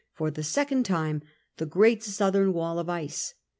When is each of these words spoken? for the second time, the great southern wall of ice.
for 0.13 0.31
the 0.31 0.41
second 0.41 0.83
time, 0.83 1.21
the 1.57 1.65
great 1.67 2.01
southern 2.01 2.53
wall 2.53 2.79
of 2.79 2.89
ice. 2.89 3.35